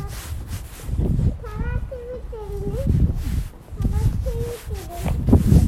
[1.43, 2.23] からってる
[2.63, 2.79] ね。
[3.75, 4.95] からって見てる。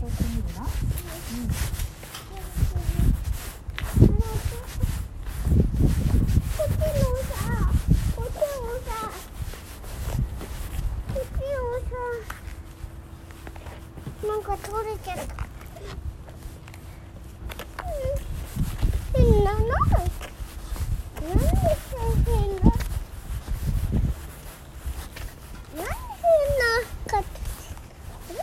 [0.01, 1.51] こっち見るなこっちの
[7.21, 7.47] さ、
[8.15, 8.99] こっちのさ、こっちのさ、
[14.29, 14.43] なん。
[14.43, 15.50] か取れちゃった。
[19.71, 19.87] うん
[21.21, 21.37] 変なの。
[21.37, 22.63] なんで変な。
[25.77, 26.63] なんで変な
[27.07, 27.15] 形。
[28.11, 28.39] あれ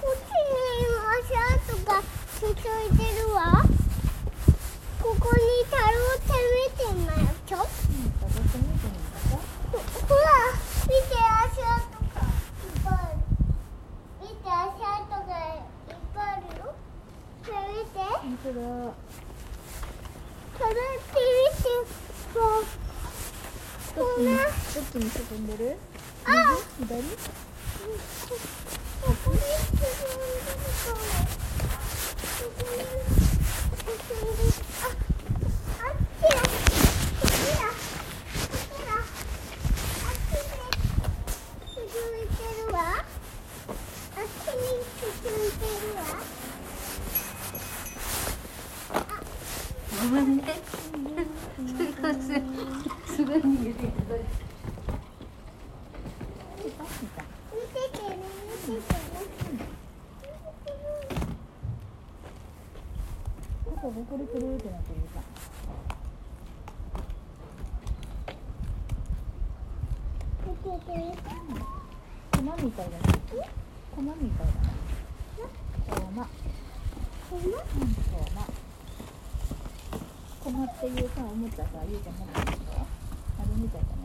[0.00, 1.90] こっちに足跡が
[2.28, 3.38] ついてるわ。
[5.00, 5.82] ここに太郎
[6.14, 7.60] って見てみましょう。
[7.60, 9.16] うんこっち見てみるか
[9.70, 10.26] ほほら、
[10.84, 13.16] 見て足跡がいっぱいある。
[14.20, 16.62] 見て足跡がいっぱいあるよ。
[17.44, 17.96] これ見て。
[18.02, 18.56] 本当だ
[20.58, 21.66] これって見て。
[22.32, 22.64] そう。
[23.94, 24.41] こんな。
[24.74, 25.76] どっちに進んでる？
[26.78, 27.02] 左？
[29.02, 31.00] ここに進んでるかも。
[32.22, 34.50] ここに進んでる。
[34.80, 34.84] あ、
[35.78, 36.40] あっちだ。
[36.40, 37.62] こっちだ。
[37.62, 38.96] こっちだ。
[39.98, 40.60] あっちで
[41.62, 42.78] 続いてるわ。
[42.82, 44.64] あっちに
[45.00, 46.00] 進んでるわ。
[50.00, 50.40] ごめんね。
[53.06, 54.14] すごい逃げてきた。
[56.54, 56.68] 見
[57.68, 58.16] ててね、
[58.66, 58.94] 見てて
[59.52, 59.60] ね。
[63.64, 65.20] ここごくるくるってなってるさ
[70.98, 71.36] 見ててね。
[72.32, 73.48] 駒みたいだね
[73.94, 74.68] 駒みたいだね
[75.88, 76.28] 駒
[77.30, 77.94] こんなうん
[80.44, 82.86] 駒駒っていうさおもちゃさゆうちゃん持ってるでしょ
[83.38, 84.01] あれみたいだね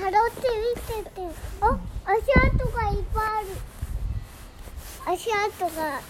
[0.00, 1.20] タロって見てて。
[1.60, 3.48] あ、足跡がいっぱいある。
[5.12, 6.00] 足跡が。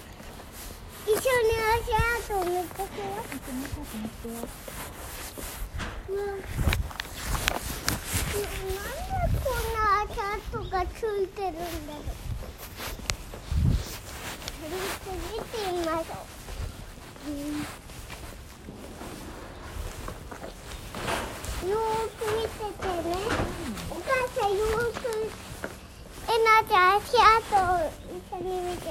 [1.06, 1.26] 一緒に
[1.74, 1.90] 足
[2.30, 2.88] 跡を見つけよ
[3.26, 4.34] 一緒にさ持ってよ
[6.08, 6.12] う。
[6.12, 6.16] うん。
[6.18, 6.44] なんで
[9.40, 11.58] こんな足跡がついてるんだ
[11.94, 12.04] ろう。
[14.56, 16.14] タロって見てみましょ
[17.26, 17.30] う。
[17.30, 17.90] うん
[21.60, 21.78] よー
[22.16, 23.12] く見ててね。
[23.90, 25.04] お母さんよーく。
[26.26, 28.88] えなちゃん足跡を一緒に見てて。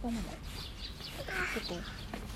[0.01, 0.33] このもこ
[1.69, 1.75] こ。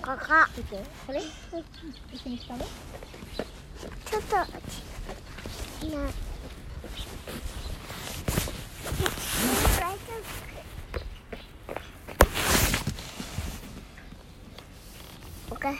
[0.02, 0.32] ここ。
[0.56, 0.84] ここ。
[1.06, 4.91] これ一緒にしたのちょっと。
[5.90, 5.98] な。
[9.78, 9.98] 大丈
[15.48, 15.54] 夫。
[15.54, 15.72] オッケー。
[15.72, 15.78] ね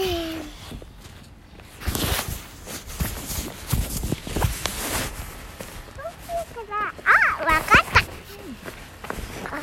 [0.00, 0.54] え。
[7.04, 7.98] あ、わかった。
[9.54, 9.58] あ、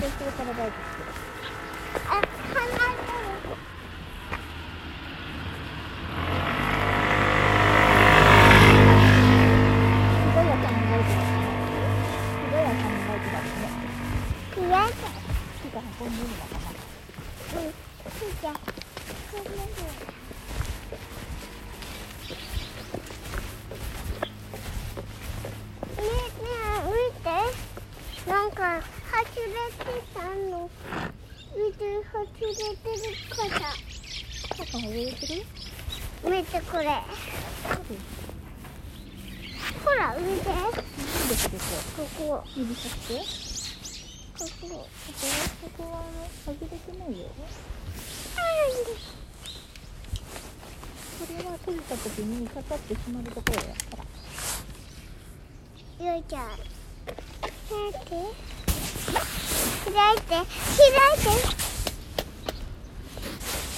[0.00, 1.10] でそれから大事してる
[2.08, 3.60] あ、離れてる。
[29.84, 30.68] てたの
[31.56, 31.72] 水
[32.12, 33.54] ほつれてるから
[34.56, 35.32] パパがれてる
[36.24, 36.84] 見てこれ
[39.84, 40.82] ほら見てなんでこ
[41.96, 43.14] こここ指さして
[44.38, 44.74] ここここ
[45.62, 46.02] ここは
[46.44, 47.26] 外れてないよ
[51.20, 53.60] これは閉じた時にかかってしまうところや
[53.90, 53.96] ほ
[56.04, 56.56] らよいちゃん開
[57.88, 57.98] いて
[59.84, 61.28] 開いて開いて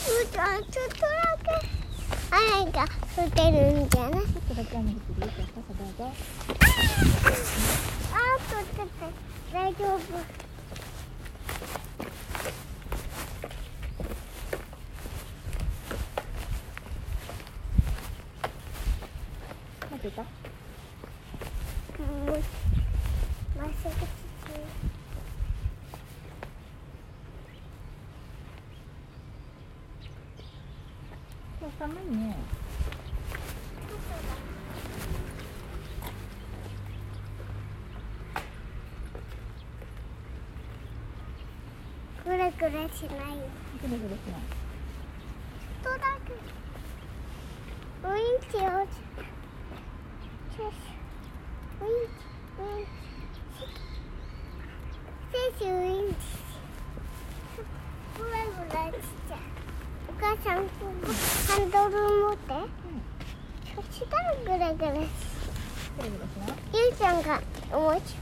[0.08, 1.06] うーちゃんちょっとだ
[1.42, 1.50] け
[2.30, 2.82] 雨が
[3.16, 6.12] 降ってるんじゃないちょっとだけ雨降ってるよ傘どうぞ
[8.12, 9.00] あーっとちょっと
[9.52, 9.98] 大丈夫
[19.90, 20.28] 待ってたも
[22.24, 24.02] うまっすぐ進む
[31.60, 32.36] 今日寒いね
[42.24, 43.42] ぐるぐるしないよ。
[43.82, 44.40] ぐるぐるしない。
[45.82, 46.32] ちょっとだけ
[48.08, 49.24] ウインチをウインチ
[52.58, 52.86] ウイン
[55.58, 56.16] チウインチ
[58.16, 59.04] ぐらぐらし
[60.42, 60.62] ちゃんハ
[61.58, 61.94] ンドル
[62.26, 62.54] 持って。
[63.76, 65.00] そしたらぐらぐらゆ
[66.88, 67.40] うちゃんが
[67.72, 68.16] おもち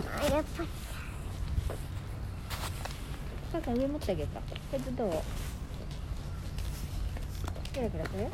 [0.00, 0.68] ゃあやっぱり。
[3.52, 4.40] 傘上持ってあげた。
[4.40, 5.10] これでどう？
[7.74, 8.30] ぐるぐるする？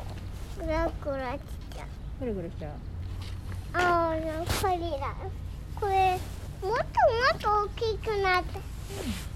[0.59, 0.91] ぐらぐ
[1.73, 1.83] ちゃ。
[1.83, 1.87] う
[2.19, 2.71] ぐるぐるしちゃう？
[3.73, 5.15] ああ、やっぱりだ。
[5.79, 6.19] これ、
[6.61, 8.72] もっともっと大きくなって。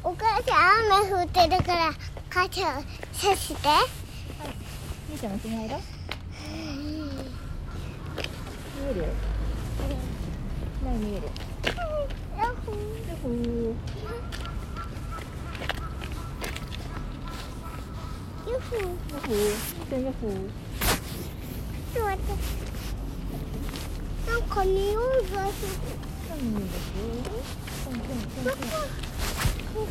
[0.03, 1.93] お母さん、雨降ってるから、
[2.29, 2.81] 傘を
[3.13, 3.59] さして。
[5.09, 5.79] みーちゃんも一緒に入ろう
[8.77, 9.05] 見える
[10.85, 11.23] 何見える？
[12.37, 12.75] ヤッホー。
[13.07, 13.31] ヤッホー。
[18.47, 18.79] ヤッホー。
[18.81, 19.91] ヤッホー。
[19.91, 20.31] ヤッホー
[21.93, 22.27] ちょっと待って。
[24.29, 25.69] なんか匂いがする。
[26.29, 26.69] 何見える
[27.83, 27.93] トン
[29.77, 29.87] トン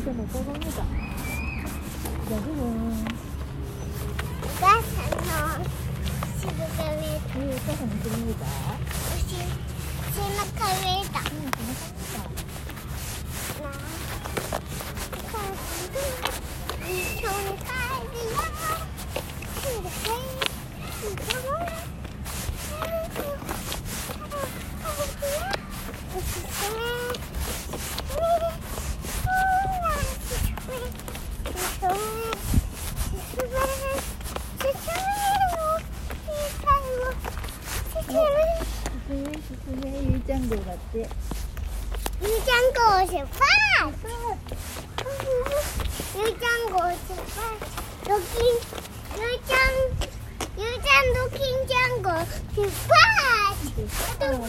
[0.06, 0.86] 匂いが風。
[1.48, 1.90] 匂いがす
[2.46, 2.62] る
[4.40, 5.66] お母さんの
[6.38, 7.34] 渋が見えた。
[7.34, 9.34] お母さんの後ろ見えたおし
[10.12, 11.18] 背中見えた。
[12.38, 12.45] う
[42.18, 43.36] ゆうちゃん号出発
[46.14, 47.44] ゆうちゃん号出発
[48.04, 48.56] ドキン
[49.16, 49.76] ゆうちゃん
[50.56, 52.08] ゆうちゃんドキンちゃん号
[52.54, 52.96] 出発
[54.18, 54.48] ガトンガ